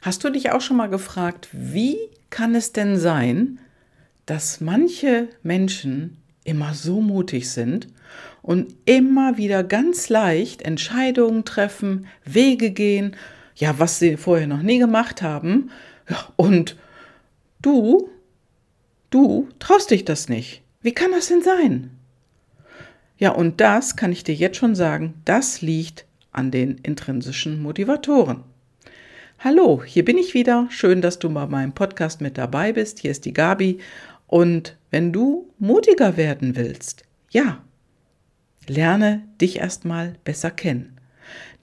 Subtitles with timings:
[0.00, 1.96] Hast du dich auch schon mal gefragt, wie
[2.30, 3.58] kann es denn sein,
[4.26, 7.88] dass manche Menschen immer so mutig sind
[8.42, 13.16] und immer wieder ganz leicht Entscheidungen treffen, Wege gehen,
[13.56, 15.70] ja, was sie vorher noch nie gemacht haben.
[16.36, 16.76] Und
[17.60, 18.08] du,
[19.10, 20.62] du traust dich das nicht.
[20.80, 21.90] Wie kann das denn sein?
[23.18, 28.44] Ja, und das kann ich dir jetzt schon sagen, das liegt an den intrinsischen Motivatoren.
[29.40, 30.66] Hallo, hier bin ich wieder.
[30.68, 32.98] Schön, dass du bei meinem Podcast mit dabei bist.
[32.98, 33.78] Hier ist die Gabi.
[34.26, 37.62] Und wenn du mutiger werden willst, ja,
[38.66, 40.98] lerne dich erstmal besser kennen.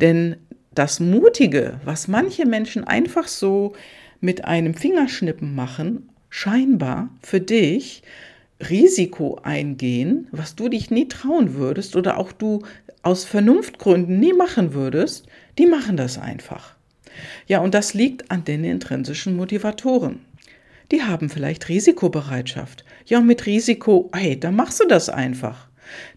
[0.00, 0.36] Denn
[0.72, 3.72] das Mutige, was manche Menschen einfach so
[4.20, 8.04] mit einem Fingerschnippen machen, scheinbar für dich
[8.60, 12.62] Risiko eingehen, was du dich nie trauen würdest oder auch du
[13.02, 15.26] aus Vernunftgründen nie machen würdest,
[15.58, 16.73] die machen das einfach.
[17.46, 20.20] Ja, und das liegt an den intrinsischen Motivatoren.
[20.90, 22.84] Die haben vielleicht Risikobereitschaft.
[23.06, 25.68] Ja, und mit Risiko, hey, da machst du das einfach.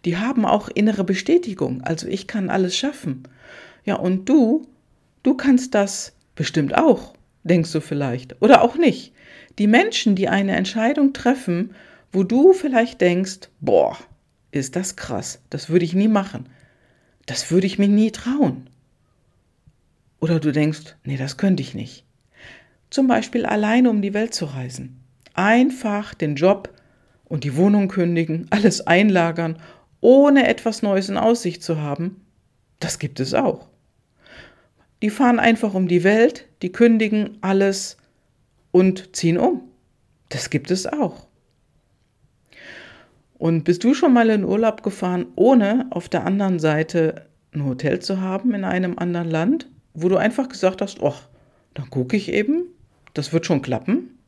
[0.06, 3.24] Die haben auch innere Bestätigung, also ich kann alles schaffen.
[3.86, 4.68] Ja, und du,
[5.24, 9.14] du kannst das bestimmt auch, denkst du vielleicht, oder auch nicht.
[9.60, 11.74] Die Menschen, die eine Entscheidung treffen,
[12.12, 13.98] wo du vielleicht denkst, boah,
[14.52, 16.48] ist das krass, das würde ich nie machen.
[17.26, 18.70] Das würde ich mir nie trauen.
[20.20, 22.06] Oder du denkst, nee, das könnte ich nicht.
[22.90, 25.04] Zum Beispiel alleine um die Welt zu reisen.
[25.34, 26.74] Einfach den Job
[27.26, 29.60] und die Wohnung kündigen, alles einlagern,
[30.02, 32.22] ohne etwas Neues in Aussicht zu haben.
[32.80, 33.68] Das gibt es auch.
[35.02, 37.98] Die fahren einfach um die Welt, die kündigen alles
[38.72, 39.62] und ziehen um.
[40.30, 41.28] Das gibt es auch.
[43.38, 48.00] Und bist du schon mal in Urlaub gefahren, ohne auf der anderen Seite ein Hotel
[48.00, 49.70] zu haben in einem anderen Land?
[50.00, 51.28] Wo du einfach gesagt hast, ach,
[51.74, 52.66] dann gucke ich eben,
[53.16, 54.20] das wird schon klappen.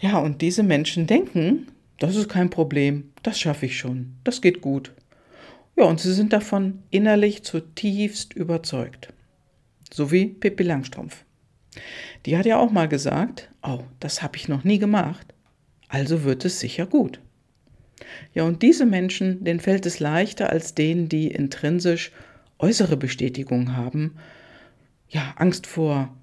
[0.00, 1.68] Ja, und diese Menschen denken,
[2.00, 4.92] das ist kein Problem, das schaffe ich schon, das geht gut.
[5.76, 9.12] Ja, und sie sind davon innerlich zutiefst überzeugt.
[9.92, 11.24] So wie Pippi Langstrumpf.
[12.26, 15.34] Die hat ja auch mal gesagt, oh, das habe ich noch nie gemacht,
[15.88, 17.20] also wird es sicher gut.
[18.34, 22.10] Ja, und diese Menschen, denen fällt es leichter als denen, die intrinsisch
[22.60, 24.16] äußere Bestätigung haben,
[25.08, 26.14] ja, Angst vor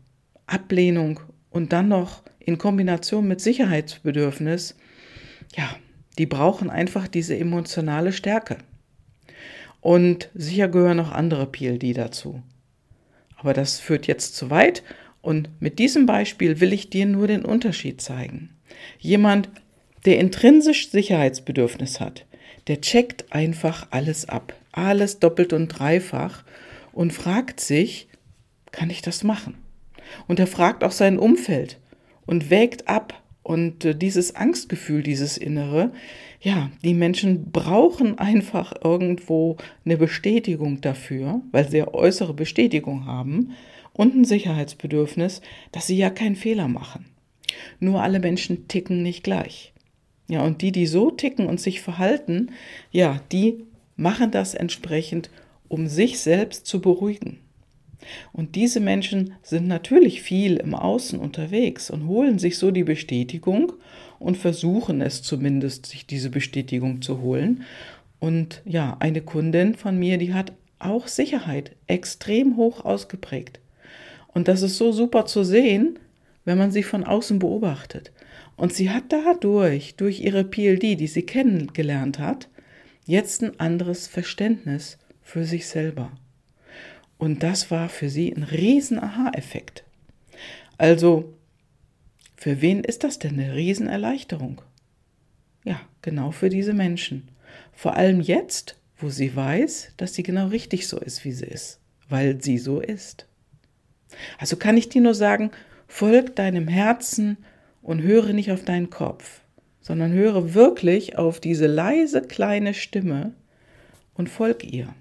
[0.46, 4.76] Ablehnung und dann noch in Kombination mit Sicherheitsbedürfnis,
[5.56, 5.70] ja,
[6.18, 8.58] die brauchen einfach diese emotionale Stärke.
[9.82, 12.42] Und sicher gehören noch andere PLD dazu.
[13.36, 14.84] Aber das führt jetzt zu weit
[15.22, 18.50] und mit diesem Beispiel will ich dir nur den Unterschied zeigen.
[19.00, 19.50] Jemand,
[20.06, 22.26] der intrinsisch Sicherheitsbedürfnis hat,
[22.68, 26.44] der checkt einfach alles ab alles doppelt und dreifach
[26.94, 28.08] und fragt sich,
[28.72, 29.56] kann ich das machen?
[30.28, 31.80] Und er fragt auch sein Umfeld
[32.26, 33.22] und wägt ab.
[33.44, 35.92] Und äh, dieses Angstgefühl, dieses Innere,
[36.42, 43.52] ja, die Menschen brauchen einfach irgendwo eine Bestätigung dafür, weil sie ja äußere Bestätigung haben
[43.94, 47.06] und ein Sicherheitsbedürfnis, dass sie ja keinen Fehler machen.
[47.80, 49.74] Nur alle Menschen ticken nicht gleich.
[50.30, 52.52] Ja, und die, die so ticken und sich verhalten,
[52.92, 53.64] ja, die
[53.98, 55.30] machen das entsprechend,
[55.68, 57.40] um sich selbst zu beruhigen.
[58.32, 63.74] Und diese Menschen sind natürlich viel im Außen unterwegs und holen sich so die Bestätigung
[64.20, 67.64] und versuchen es zumindest, sich diese Bestätigung zu holen.
[68.20, 73.60] Und ja, eine Kundin von mir, die hat auch Sicherheit extrem hoch ausgeprägt.
[74.28, 75.98] Und das ist so super zu sehen,
[76.46, 78.12] wenn man sie von außen beobachtet.
[78.56, 82.48] Und sie hat dadurch, durch ihre PLD, die sie kennengelernt hat,
[83.08, 86.12] jetzt ein anderes Verständnis für sich selber.
[87.18, 89.84] Und das war für sie ein riesen Aha-Effekt.
[90.78, 91.34] Also,
[92.36, 94.62] für wen ist das denn eine Riesenerleichterung?
[95.64, 97.30] Ja, genau für diese Menschen.
[97.74, 101.80] Vor allem jetzt, wo sie weiß, dass sie genau richtig so ist, wie sie ist,
[102.10, 103.26] weil sie so ist.
[104.38, 105.52] Also kann ich dir nur sagen,
[105.88, 107.38] folg deinem Herzen
[107.82, 109.42] und höre nicht auf deinen Kopf
[109.88, 113.32] sondern höre wirklich auf diese leise kleine Stimme
[114.16, 114.94] und folg ihr.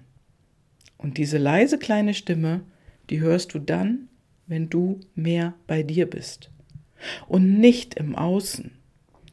[0.97, 2.61] Und diese leise kleine Stimme,
[3.09, 4.07] die hörst du dann,
[4.45, 6.51] wenn du mehr bei dir bist
[7.27, 8.71] und nicht im Außen.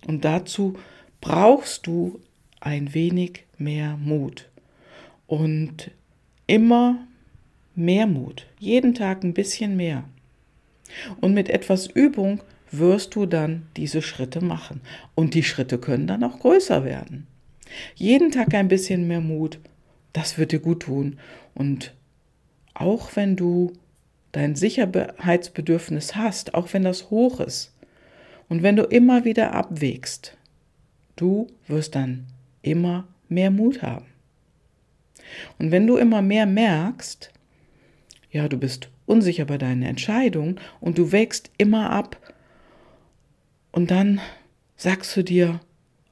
[0.09, 0.77] Und dazu
[1.21, 2.19] brauchst du
[2.59, 4.50] ein wenig mehr Mut
[5.29, 5.93] und
[6.49, 7.07] immer
[7.77, 10.03] mehr Mut, jeden Tag ein bisschen mehr.
[11.21, 12.41] Und mit etwas Übung
[12.79, 14.81] wirst du dann diese Schritte machen.
[15.15, 17.26] Und die Schritte können dann auch größer werden.
[17.94, 19.59] Jeden Tag ein bisschen mehr Mut,
[20.12, 21.19] das wird dir gut tun.
[21.55, 21.94] Und
[22.75, 23.73] auch wenn du
[24.32, 27.73] dein Sicherheitsbedürfnis hast, auch wenn das hoch ist,
[28.49, 30.37] und wenn du immer wieder abwägst,
[31.17, 32.26] du wirst dann
[32.62, 34.06] immer mehr Mut haben.
[35.59, 37.32] Und wenn du immer mehr merkst,
[38.31, 42.17] ja, du bist unsicher bei deinen Entscheidungen und du wägst immer ab
[43.75, 44.21] und dann
[44.76, 45.61] sagst du dir,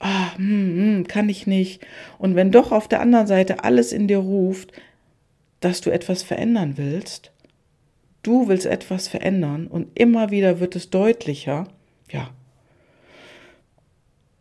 [0.00, 1.86] ah, hm, hm, kann ich nicht.
[2.18, 4.72] Und wenn doch auf der anderen Seite alles in dir ruft,
[5.60, 7.30] dass du etwas verändern willst,
[8.24, 11.68] du willst etwas verändern und immer wieder wird es deutlicher,
[12.10, 12.30] ja,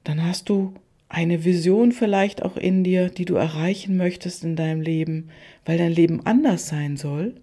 [0.04, 0.74] dann hast du
[1.08, 5.30] eine Vision vielleicht auch in dir, die du erreichen möchtest in deinem Leben,
[5.66, 7.36] weil dein Leben anders sein soll,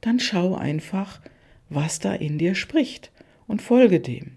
[0.00, 1.20] dann schau einfach,
[1.68, 3.12] was da in dir spricht
[3.46, 4.32] und folge dem.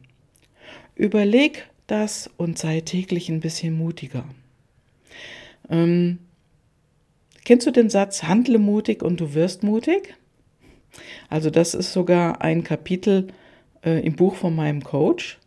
[0.97, 4.25] Überleg das und sei täglich ein bisschen mutiger.
[5.69, 6.17] Ähm,
[7.45, 10.15] kennst du den Satz, handle mutig und du wirst mutig?
[11.29, 13.27] Also das ist sogar ein Kapitel
[13.85, 15.37] äh, im Buch von meinem Coach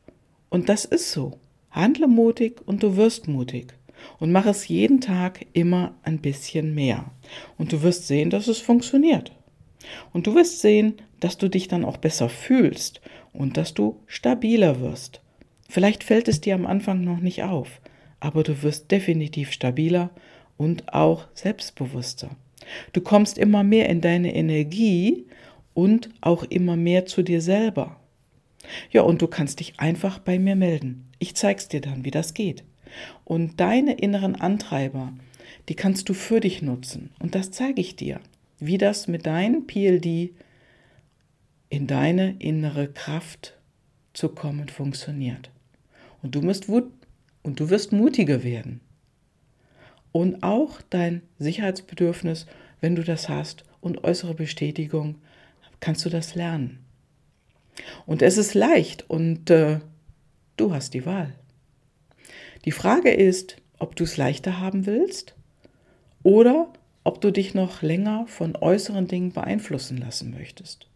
[0.50, 1.36] und das ist so.
[1.72, 3.74] Handle mutig und du wirst mutig.
[4.20, 7.10] Und mach es jeden Tag immer ein bisschen mehr.
[7.58, 9.32] Und du wirst sehen, dass es funktioniert.
[10.12, 13.00] Und du wirst sehen, dass du dich dann auch besser fühlst
[13.32, 15.20] und dass du stabiler wirst.
[15.70, 17.80] Vielleicht fällt es dir am Anfang noch nicht auf,
[18.18, 20.10] aber du wirst definitiv stabiler
[20.56, 22.30] und auch selbstbewusster.
[22.92, 25.26] Du kommst immer mehr in deine Energie
[25.72, 28.00] und auch immer mehr zu dir selber.
[28.90, 31.08] Ja, und du kannst dich einfach bei mir melden.
[31.20, 32.64] Ich zeig's dir dann, wie das geht.
[33.24, 35.12] Und deine inneren Antreiber,
[35.68, 37.10] die kannst du für dich nutzen.
[37.20, 38.18] Und das zeige ich dir,
[38.58, 40.34] wie das mit deinem PLD
[41.68, 43.56] in deine innere Kraft
[44.12, 45.52] zu kommen funktioniert.
[46.22, 46.90] Und du, musst wut
[47.42, 48.80] und du wirst mutiger werden.
[50.12, 52.46] Und auch dein Sicherheitsbedürfnis,
[52.80, 55.16] wenn du das hast, und äußere Bestätigung,
[55.80, 56.80] kannst du das lernen.
[58.06, 59.80] Und es ist leicht und äh,
[60.56, 61.32] du hast die Wahl.
[62.64, 65.34] Die Frage ist, ob du es leichter haben willst
[66.22, 66.70] oder
[67.04, 70.86] ob du dich noch länger von äußeren Dingen beeinflussen lassen möchtest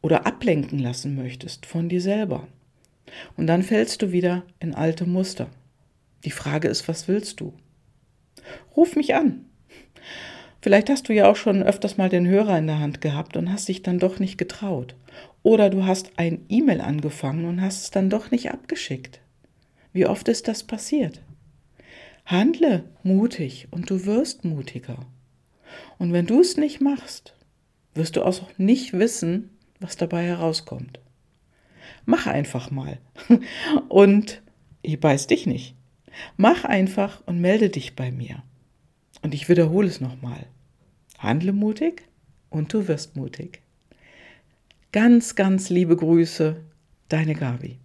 [0.00, 2.48] oder ablenken lassen möchtest von dir selber.
[3.36, 5.48] Und dann fällst du wieder in alte Muster.
[6.24, 7.52] Die Frage ist, was willst du?
[8.76, 9.44] Ruf mich an.
[10.60, 13.52] Vielleicht hast du ja auch schon öfters mal den Hörer in der Hand gehabt und
[13.52, 14.96] hast dich dann doch nicht getraut.
[15.42, 19.20] Oder du hast ein E-Mail angefangen und hast es dann doch nicht abgeschickt.
[19.92, 21.22] Wie oft ist das passiert?
[22.26, 25.06] Handle mutig und du wirst mutiger.
[25.98, 27.34] Und wenn du es nicht machst,
[27.94, 31.00] wirst du auch nicht wissen, was dabei herauskommt.
[32.04, 32.98] Mach einfach mal.
[33.88, 34.42] Und
[34.82, 35.74] ich beiß dich nicht.
[36.36, 38.42] Mach einfach und melde dich bei mir.
[39.22, 40.46] Und ich wiederhole es nochmal.
[41.18, 42.02] Handle mutig
[42.50, 43.62] und du wirst mutig.
[44.92, 46.62] Ganz, ganz liebe Grüße,
[47.08, 47.78] deine Gabi.